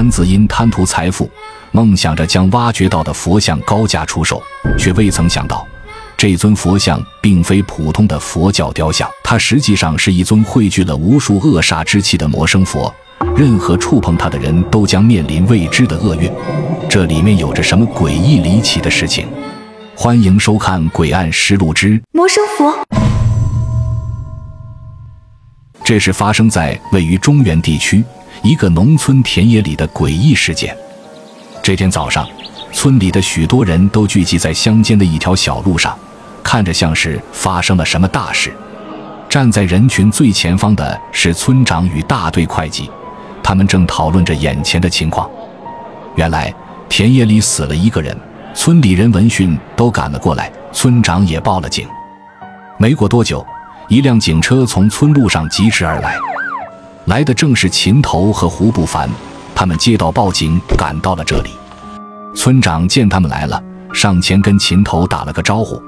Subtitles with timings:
[0.00, 1.30] 男子因贪图财富，
[1.72, 4.42] 梦想着将挖掘到的佛像高价出售，
[4.78, 5.68] 却未曾想到，
[6.16, 12.90] 这尊佛像并非普通的佛教雕像，它实际上是一尊汇聚了无数恶煞之气的魔生佛。
[13.36, 16.32] 任何触碰它的人都将面临未知的厄运。
[16.88, 19.28] 这里面有着什么诡异离奇的事情？
[19.94, 22.72] 欢迎收看《诡案实录之魔生佛》。
[25.84, 28.02] 这是发生在位于中原地区
[28.42, 30.76] 一个农村田野里的诡异事件。
[31.62, 32.26] 这天早上，
[32.72, 35.96] 村里的许多人都聚集在乡间的一条小路上，
[36.42, 38.52] 看着像是发生了什么大事。
[39.28, 42.90] 站在人群最前方的是村长与大队会计。
[43.42, 45.28] 他们正讨论着眼前的情况。
[46.16, 46.52] 原来
[46.88, 48.16] 田野里死了一个人，
[48.54, 51.86] 村里人闻讯都赶了过来，村长也报了警。
[52.78, 53.44] 没过多久，
[53.88, 56.16] 一辆警车从村路上疾驰而来，
[57.10, 59.10] 来的正是秦头和胡不凡。
[59.52, 61.50] 他们接到报警，赶到了这里。
[62.36, 63.60] 村长见他们来了，
[63.92, 65.82] 上前跟秦头打了个招呼，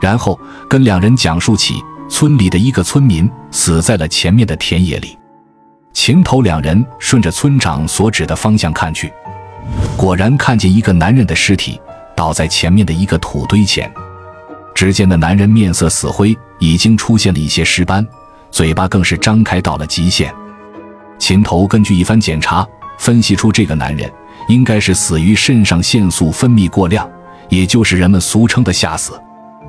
[0.00, 0.38] 然后
[0.70, 5.18] 跟两人讲述起村里的一个村民死在了前面的田野里。
[5.92, 9.12] 秦头两人顺着村长所指的方向看去，
[9.96, 11.80] 果然看见一个男人的尸体
[12.14, 13.92] 倒在前面的一个土堆前。
[14.76, 18.06] 只见那男人面色死灰，已经出现了一些尸斑，
[18.50, 20.32] 嘴巴更是张开到了极限。
[21.18, 22.66] 秦头根据一番检查，
[22.98, 24.10] 分析出这个男人
[24.48, 27.08] 应该是死于肾上腺素分泌过量，
[27.48, 29.12] 也就是人们俗称的吓死。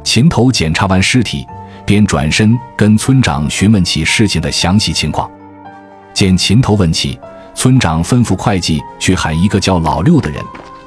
[0.03, 1.45] 秦头检查完尸体，
[1.85, 5.29] 便转身跟村长询问起事情的详细情况。
[6.13, 7.19] 见秦头问起，
[7.53, 10.41] 村长吩咐会计去喊一个叫老六的人，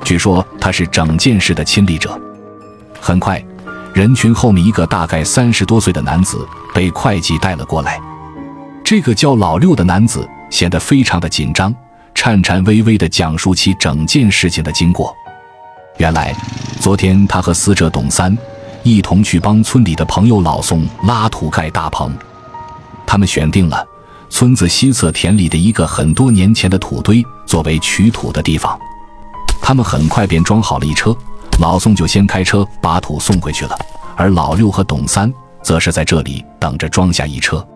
[0.04, 2.18] 据说他是整件事的亲历者。
[3.00, 3.42] 很快，
[3.94, 8.00] 人群后面一个大概三十多岁的男子被会计带了过来。
[8.84, 11.74] 这个叫老六的男子显得非常的紧张，
[12.14, 15.14] 颤颤巍巍地讲述起整件事情的经过。
[15.98, 16.34] 原来，
[16.80, 18.36] 昨天他和死者董三
[18.82, 22.16] 一同去帮村里的朋友老宋拉土盖大棚，
[23.06, 23.86] 他们选定了。
[24.30, 28.78] 村子西侧田里的一个很多年前的土堆作为取土的地方，
[29.60, 31.14] 他们很快便装好了一车。
[31.60, 33.76] 老宋就先开车把土送回去了，
[34.16, 35.30] 而老六和董三
[35.62, 37.66] 则是在这里等着装下一车。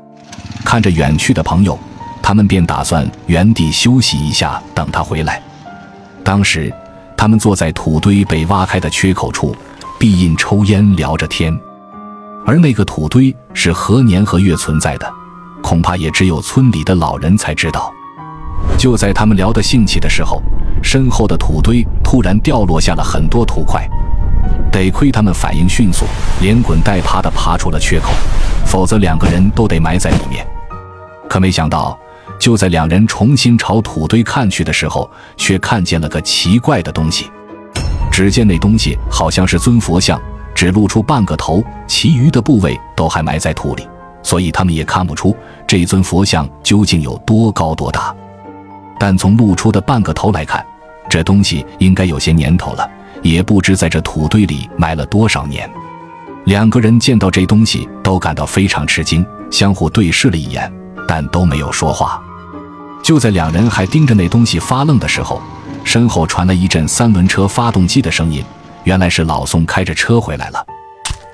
[0.64, 1.78] 看着远去的朋友，
[2.22, 5.42] 他们便打算原地休息一下，等他回来。
[6.22, 6.72] 当时，
[7.16, 9.54] 他们坐在土堆被挖开的缺口处，
[9.98, 11.56] 闭印抽烟，聊着天。
[12.46, 15.10] 而那个土堆是何年何月存在的？
[15.62, 17.90] 恐怕也只有村里的老人才知道。
[18.76, 20.42] 就在他们聊得兴起的时候，
[20.82, 23.88] 身后的土堆突然掉落下了很多土块。
[24.72, 26.04] 得亏他们反应迅速，
[26.40, 28.12] 连滚带爬地爬出了缺口，
[28.66, 30.46] 否则两个人都得埋在里面。
[31.28, 31.98] 可没想到，
[32.38, 37.30] 就在两人重新朝土堆看去的时候，却看见了个奇怪的东西。
[38.10, 40.20] 只见那东西好像是尊佛像，
[40.54, 43.86] 只露出半个头，其余的部位都还埋在土里。
[44.22, 48.14] 所以他们也看不出这尊佛像究竟有多高多大，
[48.98, 50.64] 但从露出的半个头来看，
[51.10, 52.88] 这东西应该有些年头了，
[53.24, 55.68] 也不知在这土堆里埋了多少年。
[56.44, 60.72] 两个人见到这东西都感到非常吃惊，相互对视了一眼，
[61.08, 62.22] 但都没有说话。
[63.02, 65.42] 就在两人还盯着那东西发愣的时候，
[65.82, 68.44] 身后传来一阵三轮车发动机的声音，
[68.84, 70.64] 原来是老宋开着车回来了。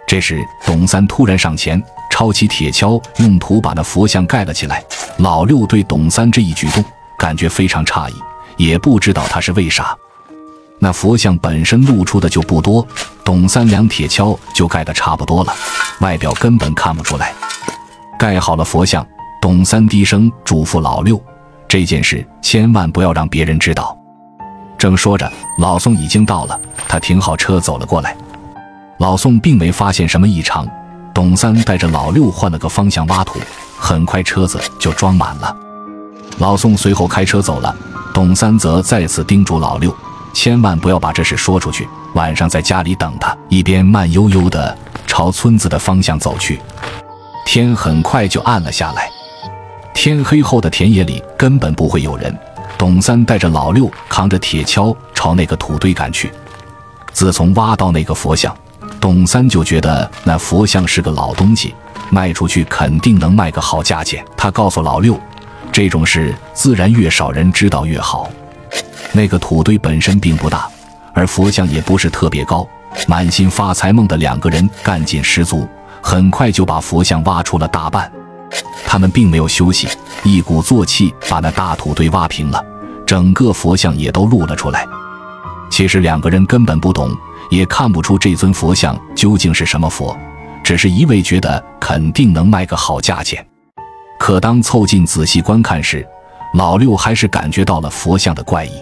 [0.07, 1.83] 这时，董三突然上前。
[2.12, 4.84] 抄起铁锹，用土把那佛像盖了起来。
[5.19, 6.84] 老六对董三这一举动
[7.19, 8.15] 感觉非常诧异，
[8.59, 9.97] 也不知道他是为啥。
[10.82, 12.84] 那佛像本身露出的就不多，
[13.22, 15.54] 董三两铁锹就盖得差不多了，
[16.00, 17.32] 外表根本看不出来。
[18.18, 19.06] 盖好了佛像，
[19.41, 21.22] 董三低声嘱咐老六
[21.68, 23.96] ：“这件事千万不要让别人知道。”
[24.78, 26.58] 正说着，老宋已经到了，
[26.88, 28.16] 他停好车走了过来。
[28.98, 30.66] 老宋并没发现什么异常。
[31.12, 33.38] 董三带着老六换了个方向挖土，
[33.76, 35.54] 很快车子就装满了。
[36.38, 37.74] 老宋随后开车走了，
[38.14, 39.94] 董三则再次叮嘱老六，
[40.32, 43.36] 千万不要把这事说出去，晚上在家里等他。
[43.48, 46.60] 一边慢悠悠地朝村子的方向走去。
[47.44, 49.10] 天很快就暗了下来，
[49.92, 52.36] 天黑后的田野里根本不会有人。
[52.78, 56.33] 董三带着老六扛着铁锹朝那个土堆赶去。
[57.12, 58.56] 自从挖到那个佛像。
[59.00, 61.74] 董三就觉得那佛像是个老东西，
[62.10, 64.22] 卖出去肯定能卖个好价钱。
[64.36, 65.18] 他告诉老六，
[65.72, 68.30] 这种事自然越少人知道越好。
[69.12, 70.68] 那个土堆本身并不大，
[71.12, 72.66] 而佛像也不是特别高。
[73.07, 75.68] 满心发财梦的两个人干劲十足，
[76.03, 78.10] 很快就把佛像挖出了大半。
[78.84, 79.89] 他们并没有休息，
[80.24, 82.60] 一鼓作气把那大土堆挖平了。
[83.07, 84.86] 整个佛像也都露了出来。
[85.71, 87.10] 其实两个人根本不懂，
[87.51, 90.16] 也看不出这尊佛像究竟是什么佛，
[90.65, 93.45] 只是一味觉得肯定能卖个好价钱。
[94.18, 96.07] 可当凑近仔细观看时，
[96.54, 98.72] 老六还是感觉到了佛像的怪异。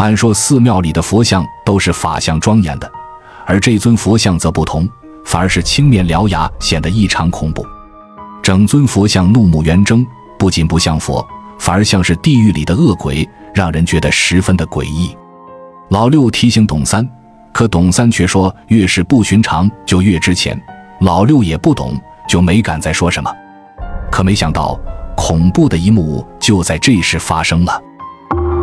[0.00, 2.90] 按说寺庙里的佛像都是法相庄严的，
[3.44, 4.88] 而这尊佛像则不同，
[5.26, 7.62] 反而是青面獠牙，显得异常恐怖。
[8.42, 10.02] 整尊佛像怒目圆睁，
[10.38, 11.22] 不仅不像佛，
[11.58, 15.14] 反而像是地狱里的恶鬼，让人觉得十分的诡异。
[15.90, 17.06] 老六提醒董三，
[17.52, 20.58] 可董三却说越是不寻常就越值钱。
[21.02, 21.94] 老六也不懂，
[22.26, 23.30] 就没敢再说什么。
[24.10, 24.80] 可没想到，
[25.14, 27.78] 恐怖的一幕就在这时发生了。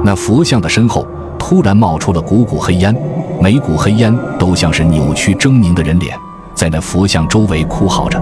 [0.04, 1.06] 那佛像的身后
[1.38, 2.96] 突然冒出了股股黑烟，
[3.42, 6.18] 每股黑烟都像是扭曲狰狞的人脸，
[6.54, 8.22] 在那佛像周围哭嚎着。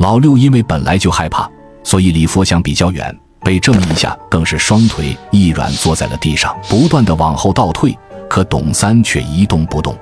[0.00, 1.48] 老六因为本来就害怕，
[1.82, 7.96] 所以离佛像比较远，被这么一下，更是双腿一软，坐在了地上，不断的往后倒退。
[8.28, 9.96] 可董三却一动不动。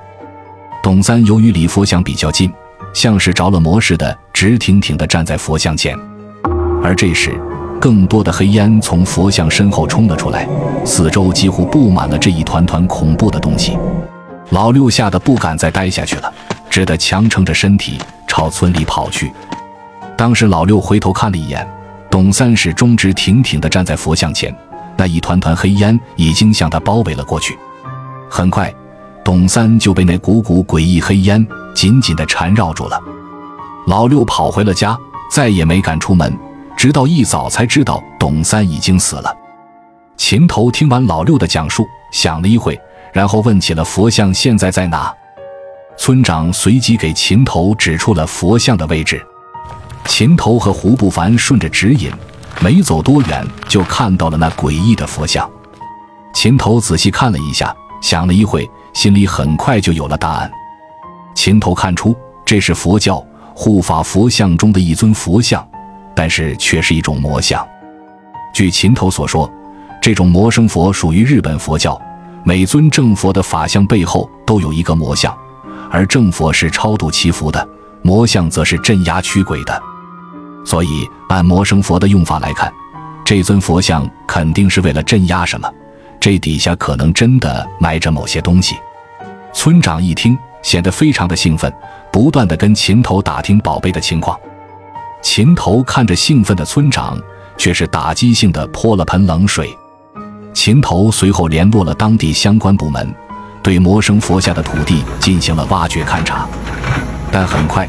[0.83, 2.51] 董三由于离佛像比较近，
[2.93, 5.97] 像是着了魔似的，直挺挺的站在佛像前。
[6.83, 7.39] 而这时，
[7.87, 10.45] 更多的黑烟从佛像身后冲了出来，
[10.83, 13.77] 四周几乎布满了这一团团恐怖的东西。
[14.49, 16.29] 老六吓得不敢再待下去了，
[16.69, 17.97] 只得强撑着身体
[18.27, 19.31] 朝村里跑去。
[20.17, 21.65] 当时老六回头看了一眼，
[22.11, 24.53] 董三是忠直挺挺地站在佛像前，
[24.97, 27.57] 那一团团黑烟已经向他包围了过去。
[28.29, 28.69] 很快，
[29.23, 32.99] 董三就被那股股诡异黑烟紧紧地缠绕住了。
[33.85, 34.97] 老六跑回了家，
[35.31, 36.37] 再也没敢出门，
[36.77, 39.35] 直到一早才知道董三已经死了。
[40.15, 42.79] 秦头听完老六的讲述，想了一会，
[43.11, 45.11] 然后问起了佛像现在在哪。
[45.97, 49.21] 村长随即给秦头指出了佛像的位置。
[50.05, 52.11] 秦头和胡不凡顺着指引，
[52.61, 55.49] 没走多远就看到了那诡异的佛像。
[56.33, 57.75] 秦头仔细看了一下。
[57.99, 60.49] 想了一会，心里很快就有了答案。
[61.33, 62.15] 秦头看出
[62.45, 63.25] 这是佛教
[63.55, 65.67] 护法佛像中的一尊佛像，
[66.17, 67.63] 但是却是一种魔像。
[68.51, 69.47] 据秦头所说，
[70.01, 72.01] 这种魔生佛属于日本佛教，
[72.43, 75.37] 每尊正佛的法像背后都有一个魔像，
[75.91, 77.69] 而正佛是超度祈福的，
[78.01, 79.79] 魔像则是镇压驱鬼的。
[80.65, 82.73] 所以，按魔生佛的用法来看，
[83.23, 85.71] 这尊佛像肯定是为了镇压什么。
[86.19, 88.75] 这底下可能真的埋着某些东西。
[89.53, 91.71] 村长一听，显得非常的兴奋，
[92.11, 94.35] 不断的跟秦头打听宝贝的情况。
[95.29, 97.19] 秦头看着兴奋的村长，
[97.57, 99.77] 却是打击性的泼了盆冷水。
[100.53, 103.13] 秦头随后联络了当地相关部门，
[103.61, 106.47] 对魔生佛下的土地进行了挖掘勘察。
[107.29, 107.87] 但很快，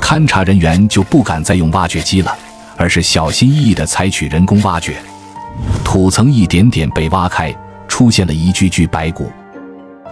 [0.00, 2.36] 勘察人员就不敢再用挖掘机了，
[2.76, 4.96] 而是小心翼翼的采取人工挖掘。
[5.84, 7.54] 土层一点点被挖开。
[7.86, 9.30] 出现了一具具白骨。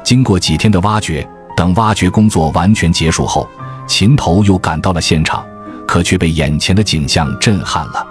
[0.04, 3.48] 经过几天的挖掘，等挖掘工作完全结束后，
[3.86, 5.44] 秦头又赶到了现场，
[5.88, 8.06] 可却被眼前的景象震撼了。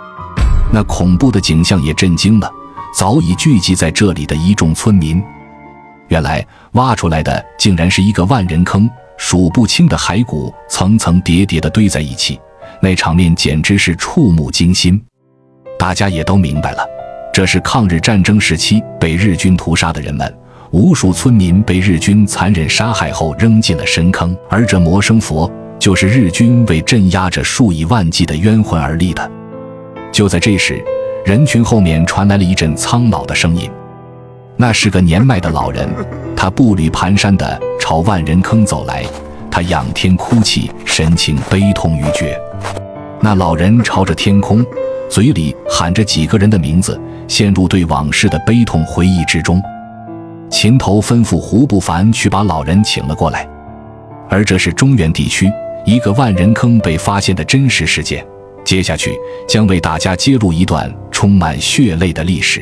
[0.73, 2.51] 那恐怖的景象也震惊了
[2.93, 5.23] 早已聚集在这里的一众村民。
[6.07, 12.39] 原来挖出来的竟然是一个万人坑，数不清的骸骨层层叠叠地堆在一起，
[12.81, 14.99] 那场面简直是触目惊心。
[15.77, 16.83] 大家也都明白了。
[17.31, 20.33] 这是抗日战争时期被日军屠杀的人们，
[20.71, 29.31] 无数村民被日军残忍杀害后扔进了深坑，而这魔生佛就是日军为镇压着数以万计的冤魂而立的。
[30.11, 30.83] 就在这时，
[31.25, 33.69] 人群后面传来了一阵苍老的声音，
[34.55, 35.87] 那是个年迈的老人，
[36.35, 39.05] 他步履蹒跚地朝万人坑走来，
[39.51, 42.39] 他仰天哭泣，神情悲痛欲绝。
[43.19, 44.65] 那老人朝着天空。
[45.09, 49.61] 嘴里喊着几个人的名字，陷入对往事的悲痛回忆之中。
[50.49, 53.47] 秦头吩咐胡不凡去把老人请了过来。
[54.29, 55.49] 而这是中原地区
[55.87, 58.23] 一个万人坑被发现的真实事件。
[58.65, 59.17] 接下去
[59.47, 62.61] 将为大家揭露一段充满血泪的历史。